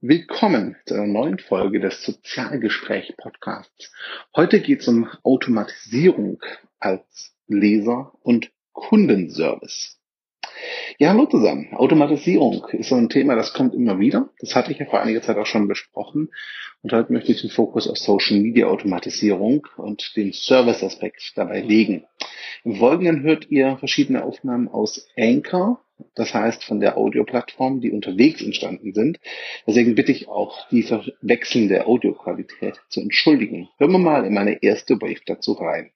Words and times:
Willkommen 0.00 0.76
zu 0.86 0.94
einer 0.94 1.06
neuen 1.06 1.38
Folge 1.38 1.78
des 1.80 2.02
Sozialgespräch 2.04 3.14
Podcasts. 3.16 3.92
Heute 4.34 4.60
geht 4.60 4.80
es 4.80 4.88
um 4.88 5.08
Automatisierung 5.22 6.42
als 6.78 7.34
Leser- 7.46 8.12
und 8.22 8.50
Kundenservice. 8.72 9.98
Ja, 10.98 11.10
hallo 11.10 11.26
zusammen. 11.26 11.68
Automatisierung 11.74 12.66
ist 12.72 12.90
so 12.90 12.96
ein 12.96 13.08
Thema, 13.08 13.34
das 13.34 13.52
kommt 13.52 13.74
immer 13.74 13.98
wieder. 13.98 14.28
Das 14.40 14.54
hatte 14.54 14.72
ich 14.72 14.78
ja 14.78 14.86
vor 14.86 15.00
einiger 15.00 15.22
Zeit 15.22 15.36
auch 15.36 15.46
schon 15.46 15.68
besprochen. 15.68 16.30
Und 16.82 16.92
heute 16.92 17.12
möchte 17.12 17.32
ich 17.32 17.40
den 17.40 17.50
Fokus 17.50 17.88
auf 17.88 17.98
Social 17.98 18.38
Media 18.38 18.66
Automatisierung 18.66 19.66
und 19.76 20.16
den 20.16 20.32
Service-Aspekt 20.32 21.32
dabei 21.36 21.60
legen. 21.60 22.04
Im 22.64 22.76
Folgenden 22.76 23.22
hört 23.22 23.50
ihr 23.50 23.76
verschiedene 23.78 24.24
Aufnahmen 24.24 24.68
aus 24.68 25.08
Anchor, 25.16 25.80
das 26.14 26.34
heißt 26.34 26.64
von 26.64 26.80
der 26.80 26.96
Audioplattform, 26.96 27.80
die 27.80 27.90
unterwegs 27.90 28.42
entstanden 28.42 28.92
sind. 28.94 29.18
Deswegen 29.66 29.94
bitte 29.94 30.12
ich 30.12 30.28
auch, 30.28 30.68
die 30.70 30.82
verwechselnde 30.82 31.86
Audioqualität 31.86 32.80
zu 32.88 33.00
entschuldigen. 33.00 33.68
Hören 33.78 33.92
wir 33.92 33.98
mal 33.98 34.24
in 34.24 34.34
meine 34.34 34.62
erste 34.62 34.96
Brief 34.96 35.20
dazu 35.24 35.52
rein. 35.52 35.90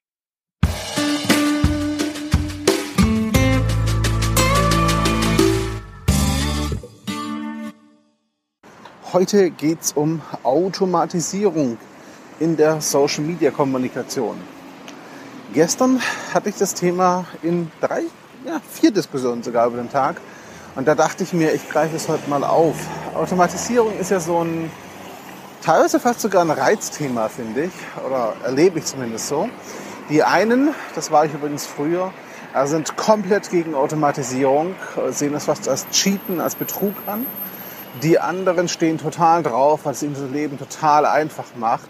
Heute 9.13 9.51
geht 9.51 9.81
es 9.81 9.93
um 9.93 10.21
Automatisierung 10.43 11.79
in 12.39 12.57
der 12.57 12.81
Social-Media-Kommunikation. 12.81 14.37
Gestern 15.55 16.01
hatte 16.35 16.51
ich 16.51 16.57
das 16.57 16.75
Thema 16.75 17.25
in 17.43 17.71
drei, 17.81 18.03
ja, 18.45 18.61
vier 18.71 18.91
Diskussionen 18.91 19.43
sogar 19.43 19.67
über 19.67 19.77
den 19.77 19.91
Tag. 19.91 20.21
Und 20.75 20.87
da 20.87 20.95
dachte 20.95 21.25
ich 21.25 21.33
mir, 21.33 21.55
ich 21.55 21.69
greife 21.69 21.97
es 21.97 22.09
heute 22.09 22.29
mal 22.29 22.45
auf. 22.45 22.77
Automatisierung 23.15 23.99
ist 23.99 24.11
ja 24.11 24.21
so 24.21 24.45
ein, 24.45 24.71
teilweise 25.63 25.99
fast 25.99 26.21
sogar 26.21 26.43
ein 26.43 26.51
Reizthema, 26.51 27.29
finde 27.29 27.65
ich. 27.65 27.73
Oder 28.07 28.35
erlebe 28.45 28.79
ich 28.79 28.85
zumindest 28.85 29.29
so. 29.29 29.49
Die 30.11 30.23
einen, 30.23 30.75
das 30.95 31.11
war 31.11 31.25
ich 31.25 31.35
übrigens 31.35 31.67
früher, 31.67 32.13
äh, 32.55 32.67
sind 32.67 32.97
komplett 32.97 33.51
gegen 33.51 33.75
Automatisierung, 33.75 34.75
sehen 35.11 35.33
das 35.33 35.47
fast 35.47 35.69
als 35.69 35.89
Cheaten, 35.91 36.41
als 36.41 36.55
Betrug 36.55 36.95
an. 37.07 37.27
Die 38.03 38.19
anderen 38.19 38.69
stehen 38.69 38.99
total 38.99 39.43
drauf, 39.43 39.81
weil 39.85 39.93
es 39.93 40.03
ihnen 40.03 40.15
das 40.15 40.31
Leben 40.31 40.59
total 40.59 41.07
einfach 41.07 41.47
macht 41.57 41.89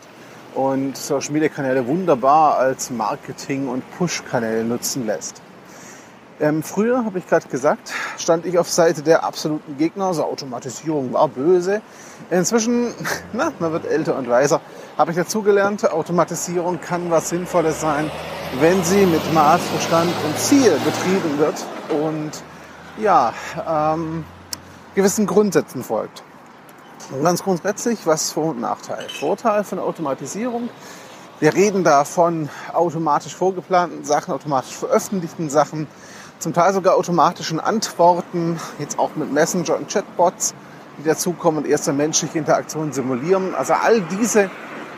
und 0.55 0.97
Social 0.97 1.33
Media 1.33 1.49
Kanäle 1.49 1.87
wunderbar 1.87 2.57
als 2.57 2.91
Marketing- 2.91 3.69
und 3.69 3.83
Push-Kanäle 3.99 4.65
nutzen 4.65 5.07
lässt. 5.07 5.43
Ähm, 6.39 6.63
früher, 6.63 7.07
habe 7.07 7.19
ich 7.19 7.27
gerade 7.27 7.49
gesagt, 7.49 7.95
stand 8.19 8.45
ich 8.45 8.59
auf 8.59 8.69
Seite 8.69 9.03
der 9.03 9.25
absoluten 9.25 9.79
Gegner, 9.79 10.09
also 10.09 10.25
Automatisierung 10.25 11.15
war 11.15 11.29
böse. 11.29 11.81
Inzwischen, 12.31 12.95
na, 13.33 13.53
man 13.59 13.73
wird 13.73 13.87
älter 13.87 14.17
und 14.17 14.29
weiser, 14.29 14.61
habe 14.99 15.13
ich 15.13 15.17
dazugelernt, 15.17 15.91
Automatisierung 15.91 16.79
kann 16.81 17.11
was 17.11 17.31
Sinnvolles 17.31 17.81
sein, 17.81 18.11
wenn 18.61 18.85
sie 18.85 19.07
mit 19.07 19.33
Maß, 19.33 19.63
Verstand 19.63 20.13
und 20.27 20.39
Ziel 20.39 20.73
betrieben 20.85 21.39
wird 21.39 21.65
und 22.03 22.33
ja, 22.99 23.33
ähm, 23.67 24.25
gewissen 24.95 25.27
Grundsätzen 25.27 25.83
folgt. 25.83 26.23
Und 27.13 27.23
ganz 27.23 27.43
grundsätzlich, 27.43 28.07
was 28.07 28.33
Vor- 28.33 28.51
und 28.51 28.61
Nachteil? 28.61 29.07
Vorteil 29.09 29.65
von 29.65 29.79
Automatisierung. 29.79 30.69
Wir 31.41 31.55
reden 31.55 31.85
da 31.85 32.05
von 32.05 32.49
automatisch 32.73 33.35
vorgeplanten 33.35 34.05
Sachen, 34.05 34.33
automatisch 34.35 34.75
veröffentlichten 34.75 35.51
Sachen, 35.51 35.87
zum 36.39 36.53
Teil 36.53 36.73
sogar 36.73 36.97
automatischen 36.97 37.61
Antworten, 37.61 38.59
jetzt 38.79 38.99
auch 38.99 39.15
mit 39.17 39.33
Messenger 39.33 39.77
und 39.77 39.89
Chatbots, 39.89 40.55
die 40.99 41.05
dazukommen 41.05 41.65
und 41.65 41.71
erste 41.71 41.93
menschliche 41.93 42.39
Interaktionen 42.39 42.93
simulieren. 42.93 43.55
Also 43.55 43.75
all 43.75 44.01
diese 44.01 44.51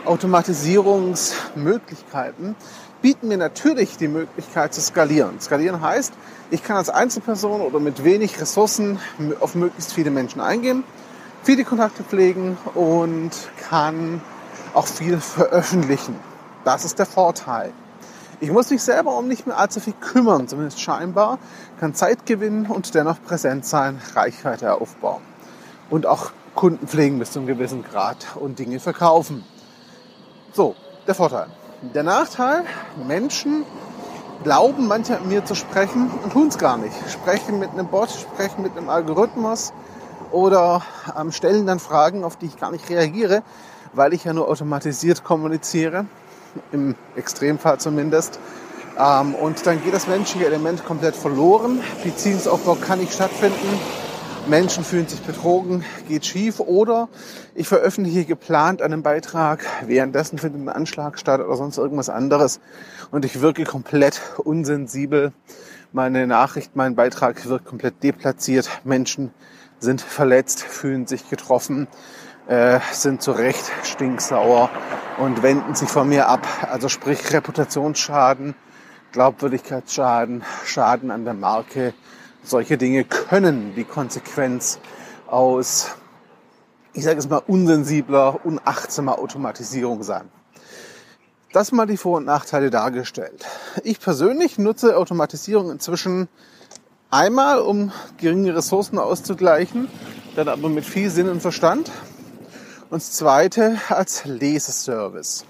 Automatisierungsmöglichkeiten 0.05 2.55
bieten 3.03 3.29
mir 3.29 3.37
natürlich 3.37 3.97
die 3.97 4.09
Möglichkeit 4.09 4.75
zu 4.75 4.81
skalieren. 4.81 5.41
Skalieren 5.41 5.81
heißt, 5.81 6.13
ich 6.51 6.65
kann 6.65 6.77
als 6.77 6.91
Einzelperson 6.91 7.61
oder 7.61 7.79
mit 7.79 8.03
wenig 8.05 8.41
Ressourcen 8.41 8.99
auf 9.41 9.55
möglichst 9.55 9.93
viele 9.93 10.11
Menschen 10.11 10.41
eingehen, 10.41 10.83
viele 11.43 11.65
Kontakte 11.65 12.03
pflegen 12.03 12.57
und 12.75 13.31
kann 13.69 14.21
auch 14.75 14.87
viel 14.87 15.21
veröffentlichen. 15.21 16.17
Das 16.65 16.85
ist 16.85 16.99
der 16.99 17.07
Vorteil. 17.07 17.73
Ich 18.41 18.53
muss 18.53 18.71
mich 18.71 18.83
selber 18.83 19.17
um 19.19 19.27
nicht 19.27 19.49
mehr 19.49 19.59
allzu 19.59 19.81
viel 19.81 19.95
kümmern, 19.95 20.47
zumindest 20.47 20.81
scheinbar, 20.81 21.39
kann 21.81 21.95
Zeit 21.95 22.25
gewinnen 22.25 22.67
und 22.67 22.95
dennoch 22.95 23.21
präsent 23.21 23.67
sein, 23.67 24.01
Reichweite 24.15 24.75
aufbauen 24.75 25.23
und 25.91 26.07
auch 26.07 26.31
Kunden 26.55 26.87
pflegen 26.87 27.19
bis 27.19 27.33
zu 27.33 27.41
einem 27.41 27.49
gewissen 27.49 27.83
Grad 27.83 28.37
und 28.37 28.61
Dinge 28.61 28.79
verkaufen. 28.79 29.45
So, 30.53 30.77
der 31.09 31.17
Vorteil. 31.17 31.49
Der 31.95 32.05
Nachteil, 32.05 32.65
Menschen 33.09 33.65
glauben 34.45 34.87
manchmal 34.87 35.21
mir 35.23 35.45
zu 35.45 35.57
sprechen 35.57 36.09
und 36.23 36.33
tun 36.33 36.47
es 36.47 36.59
gar 36.59 36.79
nicht. 36.79 36.95
Sprechen 37.11 37.59
mit 37.59 37.71
einem 37.71 37.89
Bot, 37.89 38.11
sprechen 38.11 38.63
mit 38.63 38.77
einem 38.77 38.89
Algorithmus 38.89 39.73
oder 40.31 40.83
ähm, 41.19 41.33
stellen 41.33 41.67
dann 41.67 41.81
Fragen, 41.81 42.23
auf 42.23 42.37
die 42.37 42.47
ich 42.47 42.57
gar 42.57 42.71
nicht 42.71 42.89
reagiere, 42.89 43.43
weil 43.95 44.13
ich 44.13 44.25
ja 44.25 44.33
nur 44.33 44.49
automatisiert 44.49 45.25
kommuniziere, 45.25 46.07
im 46.73 46.95
Extremfall 47.17 47.79
zumindest. 47.79 48.39
Ähm, 48.99 49.35
und 49.35 49.67
dann 49.67 49.83
geht 49.83 49.95
das 49.95 50.07
menschliche 50.07 50.47
Element 50.47 50.85
komplett 50.85 51.17
verloren. 51.17 51.81
Beziehungsaufbau 52.05 52.77
kann 52.77 52.99
nicht 52.99 53.13
stattfinden 53.13 53.79
Menschen 54.49 54.83
fühlen 54.83 55.07
sich 55.07 55.21
betrogen, 55.21 55.85
geht 56.09 56.25
schief 56.25 56.59
oder 56.59 57.09
ich 57.55 57.69
veröffentliche 57.69 58.25
geplant 58.25 58.81
einen 58.81 59.03
Beitrag, 59.03 59.65
währenddessen 59.85 60.39
findet 60.39 60.63
ein 60.63 60.69
Anschlag 60.71 61.19
statt 61.19 61.41
oder 61.41 61.55
sonst 61.57 61.77
irgendwas 61.77 62.09
anderes 62.09 62.59
und 63.11 63.27
ich 63.27 63.43
wirke 63.43 63.65
komplett 63.65 64.21
unsensibel. 64.39 65.33
Meine 65.93 66.27
Nachricht, 66.27 66.77
mein 66.77 66.95
Beitrag 66.95 67.47
wird 67.47 67.67
komplett 67.67 68.03
deplatziert. 68.03 68.71
Menschen 68.85 69.33
sind 69.81 70.01
verletzt, 70.01 70.63
fühlen 70.63 71.07
sich 71.07 71.29
getroffen, 71.29 71.87
äh, 72.49 72.81
sind 72.93 73.23
zu 73.23 73.33
Recht 73.33 73.71
stinksauer 73.85 74.71
und 75.19 75.43
wenden 75.43 75.75
sich 75.75 75.89
von 75.89 76.09
mir 76.09 76.29
ab. 76.29 76.47
Also 76.71 76.89
sprich 76.89 77.33
Reputationsschaden, 77.33 78.55
Glaubwürdigkeitsschaden, 79.13 80.43
Schaden 80.65 81.11
an 81.11 81.25
der 81.25 81.35
Marke, 81.35 81.95
solche 82.43 82.79
Dinge 82.79 83.05
können 83.05 83.75
die 83.75 83.85
Konsequenz 83.85 84.81
aus, 85.27 85.91
ich 86.95 87.05
sage 87.05 87.19
es 87.19 87.29
mal, 87.29 87.43
unsensibler, 87.47 88.45
unachtsamer 88.45 89.19
Automatisierung 89.19 90.03
sein. 90.03 90.31
Das 91.53 91.73
mal 91.73 91.87
die 91.87 91.97
Vor- 91.97 92.19
und 92.19 92.25
Nachteile 92.25 92.71
dargestellt. 92.71 93.47
Ich 93.83 94.01
persönlich 94.01 94.59
nutze 94.59 94.97
Automatisierung 94.97 95.71
inzwischen 95.71 96.29
einmal, 97.11 97.61
um 97.61 97.93
geringe 98.19 98.55
Ressourcen 98.55 98.99
auszugleichen, 98.99 99.89
dann 100.37 100.49
aber 100.49 100.69
mit 100.69 100.85
viel 100.85 101.11
Sinn 101.11 101.29
und 101.29 101.41
Verstand. 101.41 101.91
Und 102.91 103.03
das 103.03 103.13
zweite 103.13 103.79
als 103.91 104.25
Leseservice. 104.25 105.45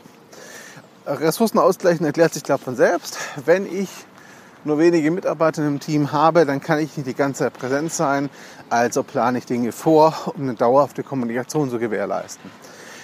Ressourcen 1.07 1.59
ausgleichen 1.59 2.05
erklärt 2.05 2.35
sich 2.35 2.43
klar 2.43 2.59
von 2.59 2.75
selbst. 2.75 3.19
Wenn 3.45 3.65
ich 3.65 3.89
nur 4.65 4.79
wenige 4.79 5.13
Mitarbeiter 5.13 5.65
im 5.65 5.79
Team 5.79 6.11
habe, 6.11 6.45
dann 6.47 6.61
kann 6.61 6.81
ich 6.81 6.97
nicht 6.97 7.07
die 7.07 7.15
ganze 7.15 7.45
Zeit 7.45 7.53
präsent 7.53 7.93
sein. 7.93 8.29
Also 8.71 9.05
plane 9.05 9.39
ich 9.39 9.47
Dinge 9.47 9.71
vor, 9.71 10.33
um 10.35 10.43
eine 10.43 10.55
dauerhafte 10.55 11.05
Kommunikation 11.05 11.71
zu 11.71 11.79
gewährleisten. 11.79 12.51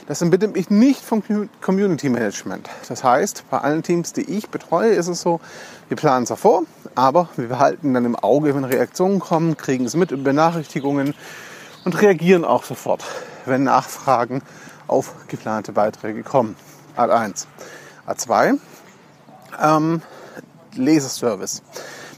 Das 0.08 0.20
entbindet 0.20 0.54
mich 0.54 0.68
nicht 0.68 1.00
vom 1.00 1.22
Community 1.62 2.08
Management. 2.08 2.68
Das 2.88 3.04
heißt, 3.04 3.44
bei 3.50 3.58
allen 3.58 3.84
Teams, 3.84 4.12
die 4.12 4.28
ich 4.28 4.50
betreue, 4.50 4.90
ist 4.90 5.06
es 5.06 5.22
so, 5.22 5.40
wir 5.88 5.96
planen 5.96 6.26
zwar 6.26 6.36
vor, 6.36 6.64
aber 6.96 7.28
wir 7.36 7.48
behalten 7.48 7.94
dann 7.94 8.04
im 8.04 8.16
Auge, 8.16 8.54
wenn 8.54 8.64
Reaktionen 8.64 9.20
kommen, 9.20 9.56
kriegen 9.56 9.84
es 9.84 9.94
mit 9.94 10.10
über 10.10 10.24
Benachrichtigungen 10.24 11.14
und 11.84 12.02
reagieren 12.02 12.44
auch 12.44 12.64
sofort, 12.64 13.04
wenn 13.46 13.64
Nachfragen 13.64 14.42
auf 14.86 15.14
geplante 15.28 15.72
Beiträge 15.72 16.22
kommen. 16.22 16.56
Ad 16.96 17.12
1. 17.12 17.46
Ad 18.06 18.20
2. 18.20 18.54
Ähm, 19.62 20.02
Leseservice. 20.74 21.62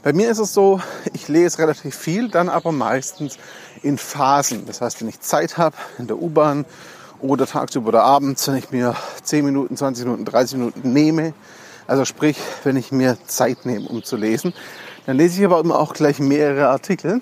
Bei 0.03 0.13
mir 0.13 0.29
ist 0.29 0.39
es 0.39 0.53
so, 0.53 0.79
ich 1.13 1.27
lese 1.27 1.59
relativ 1.59 1.95
viel, 1.95 2.29
dann 2.29 2.49
aber 2.49 2.71
meistens 2.71 3.37
in 3.83 3.97
Phasen. 3.97 4.65
Das 4.65 4.81
heißt, 4.81 5.01
wenn 5.01 5.09
ich 5.09 5.19
Zeit 5.19 5.57
habe 5.57 5.75
in 5.97 6.07
der 6.07 6.21
U-Bahn 6.21 6.65
oder 7.19 7.45
tagsüber 7.45 7.89
oder 7.89 8.03
abends, 8.03 8.47
wenn 8.47 8.55
ich 8.55 8.71
mir 8.71 8.95
10 9.23 9.45
Minuten, 9.45 9.75
20 9.75 10.05
Minuten, 10.05 10.25
30 10.25 10.57
Minuten 10.57 10.93
nehme, 10.93 11.33
also 11.87 12.05
sprich, 12.05 12.37
wenn 12.63 12.75
ich 12.75 12.91
mir 12.91 13.17
Zeit 13.27 13.65
nehme, 13.65 13.87
um 13.87 14.03
zu 14.03 14.17
lesen, 14.17 14.53
dann 15.05 15.17
lese 15.17 15.39
ich 15.39 15.45
aber 15.45 15.59
immer 15.59 15.79
auch 15.79 15.93
gleich 15.93 16.19
mehrere 16.19 16.67
Artikel. 16.67 17.21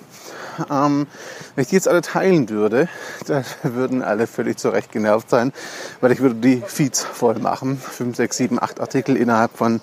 Ähm, 0.70 1.08
wenn 1.56 1.62
ich 1.62 1.70
die 1.70 1.76
jetzt 1.76 1.88
alle 1.88 2.02
teilen 2.02 2.50
würde, 2.50 2.90
dann 3.28 3.46
würden 3.64 4.02
alle 4.02 4.28
völlig 4.28 4.58
zurecht 4.58 4.92
genervt 4.92 5.30
sein, 5.30 5.54
weil 6.02 6.12
ich 6.12 6.20
würde 6.20 6.36
die 6.36 6.62
Feeds 6.66 7.04
voll 7.04 7.40
machen. 7.40 7.78
5, 7.78 8.16
6, 8.16 8.38
7, 8.38 8.62
8 8.62 8.80
Artikel 8.80 9.18
innerhalb 9.18 9.58
von 9.58 9.82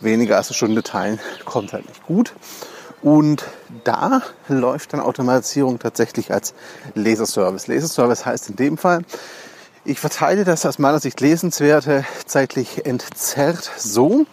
weniger 0.00 0.36
als 0.36 0.48
eine 0.48 0.54
Stunde 0.54 0.82
teilen, 0.82 1.20
kommt 1.44 1.72
halt 1.72 1.86
nicht 1.86 2.04
gut. 2.04 2.32
Und 3.02 3.44
da 3.84 4.22
läuft 4.48 4.92
dann 4.92 5.00
Automatisierung 5.00 5.78
tatsächlich 5.78 6.32
als 6.32 6.54
Laserservice. 6.94 7.66
Laserservice 7.66 8.26
heißt 8.26 8.50
in 8.50 8.56
dem 8.56 8.76
Fall, 8.76 9.02
ich 9.84 9.98
verteile 9.98 10.44
das 10.44 10.66
aus 10.66 10.78
meiner 10.78 11.00
Sicht 11.00 11.20
Lesenswerte 11.20 12.04
zeitlich 12.26 12.84
entzerrt 12.84 13.70
so, 13.78 14.26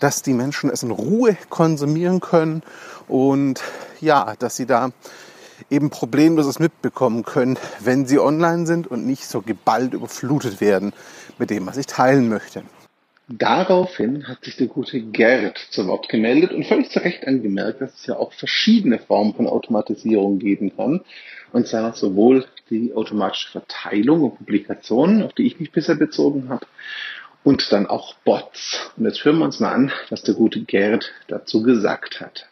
dass 0.00 0.22
die 0.22 0.32
Menschen 0.32 0.70
es 0.70 0.82
in 0.82 0.90
Ruhe 0.90 1.36
konsumieren 1.48 2.20
können 2.20 2.62
und 3.08 3.62
ja, 4.00 4.34
dass 4.38 4.56
sie 4.56 4.66
da 4.66 4.90
eben 5.68 5.90
problemloses 5.90 6.58
mitbekommen 6.58 7.22
können, 7.24 7.58
wenn 7.80 8.06
sie 8.06 8.18
online 8.18 8.66
sind 8.66 8.86
und 8.86 9.06
nicht 9.06 9.26
so 9.26 9.42
geballt 9.42 9.94
überflutet 9.94 10.60
werden 10.60 10.92
mit 11.38 11.50
dem, 11.50 11.66
was 11.66 11.76
ich 11.76 11.86
teilen 11.86 12.28
möchte. 12.28 12.62
Daraufhin 13.32 14.26
hat 14.26 14.44
sich 14.44 14.56
der 14.56 14.66
gute 14.66 15.00
Gerd 15.00 15.56
zu 15.70 15.86
Wort 15.86 16.08
gemeldet 16.08 16.52
und 16.52 16.66
völlig 16.66 16.90
zu 16.90 16.98
Recht 16.98 17.28
angemerkt, 17.28 17.80
dass 17.80 17.94
es 17.94 18.06
ja 18.06 18.16
auch 18.16 18.32
verschiedene 18.32 18.98
Formen 18.98 19.34
von 19.34 19.46
Automatisierung 19.46 20.40
geben 20.40 20.74
kann. 20.74 21.02
Und 21.52 21.68
zwar 21.68 21.92
sowohl 21.92 22.44
die 22.70 22.92
automatische 22.92 23.52
Verteilung 23.52 24.22
und 24.22 24.36
Publikation, 24.36 25.22
auf 25.22 25.32
die 25.32 25.46
ich 25.46 25.60
mich 25.60 25.70
bisher 25.70 25.94
bezogen 25.94 26.48
habe, 26.48 26.66
und 27.44 27.72
dann 27.72 27.86
auch 27.86 28.14
Bots. 28.24 28.90
Und 28.96 29.04
jetzt 29.04 29.24
hören 29.24 29.38
wir 29.38 29.44
uns 29.44 29.60
mal 29.60 29.72
an, 29.72 29.92
was 30.10 30.22
der 30.22 30.34
gute 30.34 30.60
Gerd 30.60 31.10
dazu 31.28 31.62
gesagt 31.62 32.20
hat. 32.20 32.46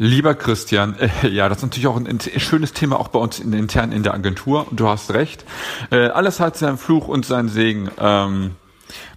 Lieber 0.00 0.34
Christian, 0.34 0.96
äh, 0.98 1.28
ja, 1.28 1.48
das 1.48 1.58
ist 1.58 1.64
natürlich 1.64 1.88
auch 1.88 1.96
ein, 1.96 2.06
ein, 2.06 2.20
schönes 2.20 2.72
Thema 2.72 3.00
auch 3.00 3.08
bei 3.08 3.18
uns 3.18 3.40
in, 3.40 3.52
intern 3.52 3.90
in 3.90 4.04
der 4.04 4.14
Agentur. 4.14 4.66
Du 4.70 4.88
hast 4.88 5.12
recht. 5.12 5.44
Äh, 5.90 6.08
alles 6.08 6.38
hat 6.38 6.56
seinen 6.56 6.78
Fluch 6.78 7.08
und 7.08 7.26
seinen 7.26 7.48
Segen. 7.48 7.90
Ähm, 7.98 8.52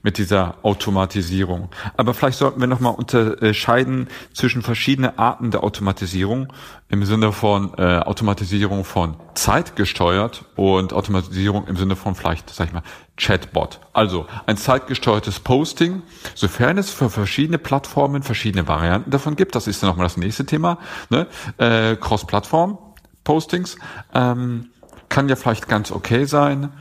mit 0.04 0.18
dieser 0.18 0.56
Automatisierung. 0.64 1.70
Aber 1.98 2.14
vielleicht 2.14 2.38
sollten 2.38 2.60
wir 2.60 2.68
nochmal 2.68 2.94
unterscheiden 2.94 4.08
zwischen 4.34 4.62
verschiedenen 4.62 5.18
Arten 5.18 5.52
der 5.52 5.64
Automatisierung 5.64 6.52
im 6.90 7.06
Sinne 7.06 7.32
von 7.32 7.74
äh, 7.78 8.00
Automatisierung 8.00 8.84
von 8.84 9.16
zeitgesteuert 9.34 10.46
und 10.56 10.94
Automatisierung 10.94 11.68
im 11.68 11.78
Sinne 11.78 11.96
von 11.96 12.16
vielleicht, 12.16 12.50
sag 12.50 12.68
ich 12.68 12.74
mal, 12.74 12.84
Chatbot. 13.18 13.80
Also 13.94 14.26
ein 14.46 14.58
zeitgesteuertes 14.58 15.40
Posting, 15.40 16.02
sofern 16.36 16.78
es 16.78 16.90
für 16.90 17.10
verschiedene 17.10 17.58
Plattformen 17.58 18.24
verschiedene 18.24 18.68
Varianten 18.68 19.12
davon 19.12 19.36
gibt, 19.36 19.56
das 19.56 19.68
ist 19.68 19.82
dann 19.82 19.90
nochmal 19.90 20.06
das 20.06 20.18
nächste 20.18 20.46
Thema, 20.46 20.80
ne? 21.10 21.28
äh, 21.58 21.96
Cross-Plattform-Postings, 21.96 23.78
ähm, 24.14 24.70
kann 25.08 25.30
ja 25.30 25.36
vielleicht 25.36 25.68
ganz 25.68 25.92
okay 25.92 26.26
sein. 26.26 26.74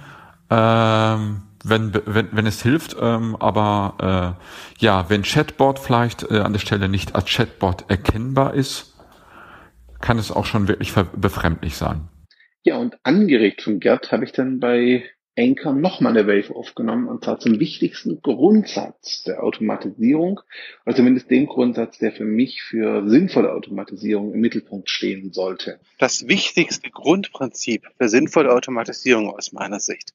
Ähm, 0.50 1.42
wenn, 1.64 1.92
wenn, 2.06 2.28
wenn 2.32 2.46
es 2.46 2.62
hilft, 2.62 2.96
ähm, 3.00 3.36
aber 3.36 4.36
äh, 4.78 4.82
ja, 4.84 5.08
wenn 5.10 5.22
Chatbot 5.22 5.78
vielleicht 5.78 6.30
äh, 6.30 6.38
an 6.38 6.52
der 6.52 6.60
Stelle 6.60 6.88
nicht 6.88 7.14
als 7.14 7.26
Chatbot 7.26 7.84
erkennbar 7.88 8.54
ist, 8.54 8.94
kann 10.00 10.18
es 10.18 10.32
auch 10.32 10.46
schon 10.46 10.68
wirklich 10.68 10.94
befremdlich 10.94 11.76
sein. 11.76 12.08
Ja, 12.62 12.76
und 12.76 12.96
angeregt 13.02 13.62
von 13.62 13.80
Gerd 13.80 14.12
habe 14.12 14.24
ich 14.24 14.32
dann 14.32 14.60
bei 14.60 15.04
Anchor 15.38 15.72
nochmal 15.72 16.16
eine 16.16 16.26
Wave 16.26 16.54
aufgenommen 16.54 17.08
und 17.08 17.24
zwar 17.24 17.38
zum 17.38 17.60
wichtigsten 17.60 18.20
Grundsatz 18.20 19.22
der 19.22 19.42
Automatisierung, 19.42 20.40
oder 20.84 20.96
zumindest 20.96 21.30
dem 21.30 21.46
Grundsatz, 21.46 21.98
der 21.98 22.12
für 22.12 22.24
mich 22.24 22.62
für 22.62 23.08
sinnvolle 23.08 23.52
Automatisierung 23.52 24.34
im 24.34 24.40
Mittelpunkt 24.40 24.90
stehen 24.90 25.32
sollte. 25.32 25.78
Das 25.98 26.28
wichtigste 26.28 26.90
Grundprinzip 26.90 27.86
für 27.96 28.08
sinnvolle 28.08 28.52
Automatisierung 28.52 29.30
aus 29.30 29.52
meiner 29.52 29.80
Sicht 29.80 30.12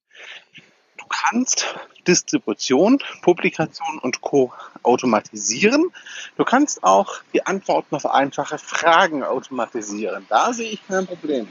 Du 1.06 1.10
kannst 1.10 1.76
Distribution, 2.08 2.98
Publikation 3.22 4.00
und 4.00 4.22
Co. 4.22 4.52
automatisieren. 4.82 5.92
Du 6.36 6.44
kannst 6.44 6.84
auch 6.84 7.22
die 7.32 7.46
Antworten 7.46 7.96
auf 7.96 8.08
einfache 8.08 8.58
Fragen 8.58 9.24
automatisieren. 9.24 10.26
Da 10.30 10.52
sehe 10.52 10.72
ich 10.72 10.88
kein 10.88 11.06
Problem. 11.06 11.48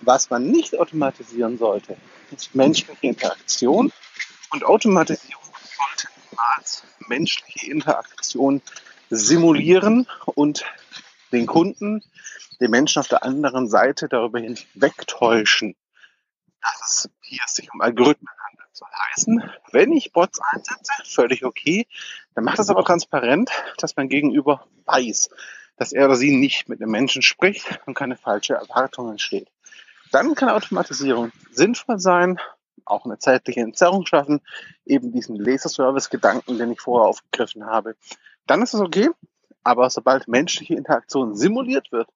Was 0.00 0.30
man 0.30 0.50
nicht 0.50 0.78
automatisieren 0.78 1.58
sollte, 1.58 1.98
ist 2.30 2.54
menschliche 2.54 3.06
Interaktion. 3.06 3.92
Und 4.52 4.64
Automatisierung 4.64 5.44
sollte 5.76 6.08
niemals 6.30 6.82
menschliche 7.08 7.70
Interaktion 7.70 8.62
simulieren 9.10 10.06
und 10.34 10.64
den 11.30 11.46
Kunden, 11.46 12.02
den 12.58 12.70
Menschen 12.70 13.00
auf 13.00 13.08
der 13.08 13.22
anderen 13.22 13.68
Seite 13.68 14.08
darüber 14.08 14.38
hinwegtäuschen, 14.38 15.76
dass 16.62 17.04
es 17.04 17.10
hier 17.20 17.42
sich 17.46 17.70
um 17.74 17.82
Algorithmen 17.82 18.28
soll 18.78 18.88
heißen, 19.10 19.42
wenn 19.72 19.92
ich 19.92 20.12
Bots 20.12 20.40
einsetze, 20.52 20.92
völlig 21.04 21.44
okay, 21.44 21.86
dann 22.34 22.44
macht 22.44 22.58
das 22.58 22.70
aber 22.70 22.84
transparent, 22.84 23.50
dass 23.78 23.96
mein 23.96 24.08
Gegenüber 24.08 24.66
weiß, 24.86 25.30
dass 25.76 25.92
er 25.92 26.06
oder 26.06 26.16
sie 26.16 26.36
nicht 26.36 26.68
mit 26.68 26.80
einem 26.80 26.90
Menschen 26.90 27.22
spricht 27.22 27.80
und 27.86 27.94
keine 27.94 28.16
falsche 28.16 28.54
Erwartung 28.54 29.10
entsteht. 29.10 29.48
Dann 30.12 30.34
kann 30.34 30.48
Automatisierung 30.48 31.32
sinnvoll 31.50 31.98
sein, 31.98 32.38
auch 32.84 33.04
eine 33.04 33.18
zeitliche 33.18 33.60
Entzerrung 33.60 34.06
schaffen, 34.06 34.40
eben 34.86 35.12
diesen 35.12 35.36
Laserservice-Gedanken, 35.36 36.56
den 36.56 36.72
ich 36.72 36.80
vorher 36.80 37.08
aufgegriffen 37.08 37.66
habe. 37.66 37.96
Dann 38.46 38.62
ist 38.62 38.74
es 38.74 38.80
okay, 38.80 39.10
aber 39.64 39.90
sobald 39.90 40.28
menschliche 40.28 40.74
Interaktion 40.74 41.34
simuliert 41.34 41.92
wird 41.92 42.08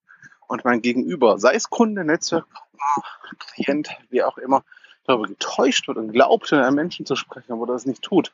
und 0.47 0.63
mein 0.65 0.81
Gegenüber, 0.81 1.37
sei 1.37 1.53
es 1.53 1.69
Kunde, 1.69 2.03
Netzwerkpartner, 2.03 3.03
Klient, 3.37 3.89
wie 4.09 4.23
auch 4.23 4.37
immer, 4.37 4.63
darüber 5.05 5.27
getäuscht 5.27 5.87
wird 5.87 5.97
und 5.97 6.11
glaubt, 6.11 6.51
mit 6.51 6.61
einem 6.61 6.75
Menschen 6.75 7.05
zu 7.05 7.15
sprechen, 7.15 7.51
aber 7.51 7.65
das 7.65 7.85
nicht 7.85 8.01
tut, 8.01 8.33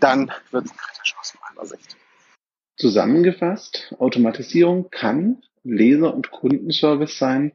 dann 0.00 0.30
wird 0.50 0.66
es 0.66 0.76
kritisch 0.76 1.14
aus 1.18 1.34
meiner 1.40 1.66
Sicht. 1.66 1.96
Zusammengefasst, 2.76 3.94
Automatisierung 3.98 4.90
kann 4.90 5.42
Leser- 5.64 6.14
und 6.14 6.30
Kundenservice 6.30 7.18
sein, 7.18 7.52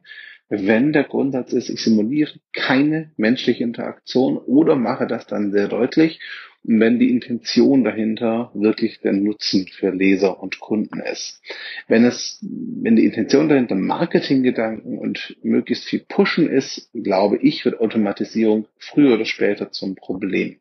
wenn 0.62 0.92
der 0.92 1.04
Grundsatz 1.04 1.52
ist, 1.52 1.68
ich 1.68 1.82
simuliere 1.82 2.32
keine 2.52 3.12
menschliche 3.16 3.64
Interaktion 3.64 4.36
oder 4.36 4.76
mache 4.76 5.06
das 5.06 5.26
dann 5.26 5.52
sehr 5.52 5.68
deutlich 5.68 6.20
und 6.64 6.80
wenn 6.80 6.98
die 6.98 7.10
Intention 7.10 7.84
dahinter 7.84 8.50
wirklich 8.54 9.00
der 9.00 9.12
Nutzen 9.12 9.66
für 9.68 9.90
Leser 9.90 10.42
und 10.42 10.60
Kunden 10.60 11.00
ist. 11.00 11.42
Wenn 11.88 12.04
es, 12.04 12.38
wenn 12.42 12.96
die 12.96 13.04
Intention 13.04 13.50
dahinter 13.50 13.74
Marketinggedanken 13.74 14.98
und 14.98 15.36
möglichst 15.42 15.84
viel 15.84 16.00
Pushen 16.08 16.48
ist, 16.48 16.90
glaube 16.94 17.36
ich, 17.36 17.64
wird 17.64 17.80
Automatisierung 17.80 18.66
früher 18.78 19.14
oder 19.14 19.26
später 19.26 19.72
zum 19.72 19.94
Problem. 19.94 20.56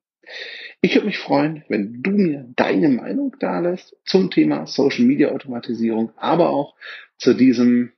Ich 0.81 0.95
würde 0.95 1.07
mich 1.07 1.17
freuen, 1.17 1.63
wenn 1.69 2.01
du 2.01 2.11
mir 2.11 2.49
deine 2.57 2.89
Meinung 2.89 3.35
da 3.39 3.59
lässt 3.59 3.95
zum 4.05 4.29
Thema 4.29 4.67
Social 4.67 5.05
Media 5.05 5.31
Automatisierung, 5.31 6.11
aber 6.17 6.49
auch 6.49 6.75
zu 7.17 7.33
diesem 7.33 7.93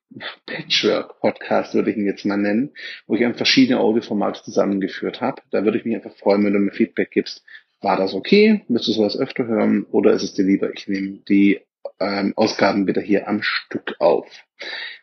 Patchwork 0.45 1.19
Podcast, 1.19 1.73
würde 1.73 1.91
ich 1.91 1.97
ihn 1.97 2.05
jetzt 2.05 2.25
mal 2.25 2.37
nennen, 2.37 2.71
wo 3.07 3.15
ich 3.15 3.23
einfach 3.23 3.37
verschiedene 3.37 3.79
Audioformate 3.79 4.43
zusammengeführt 4.43 5.21
habe. 5.21 5.41
Da 5.51 5.63
würde 5.63 5.77
ich 5.77 5.85
mich 5.85 5.95
einfach 5.95 6.15
freuen, 6.15 6.45
wenn 6.45 6.53
du 6.53 6.59
mir 6.59 6.71
Feedback 6.71 7.11
gibst, 7.11 7.43
war 7.81 7.97
das 7.97 8.13
okay? 8.13 8.63
Müsstest 8.67 8.97
du 8.97 9.01
sowas 9.01 9.17
öfter 9.17 9.45
hören? 9.45 9.85
Oder 9.91 10.13
ist 10.13 10.23
es 10.23 10.33
dir 10.33 10.45
lieber, 10.45 10.71
ich 10.73 10.87
nehme 10.87 11.19
die 11.29 11.61
ähm, 11.99 12.33
Ausgaben 12.35 12.87
wieder 12.87 13.01
hier 13.01 13.27
am 13.27 13.41
Stück 13.41 13.95
auf? 13.99 14.27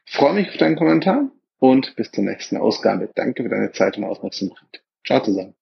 Ich 0.06 0.14
freue 0.14 0.34
mich 0.34 0.48
auf 0.48 0.56
deinen 0.56 0.76
Kommentar 0.76 1.30
und 1.58 1.94
bis 1.96 2.10
zur 2.10 2.24
nächsten 2.24 2.56
Ausgabe. 2.56 3.10
Danke 3.14 3.44
für 3.44 3.48
deine 3.48 3.72
Zeit 3.72 3.96
und 3.98 4.04
Aufmerksamkeit. 4.04 4.82
Ciao 5.04 5.22
zusammen. 5.22 5.54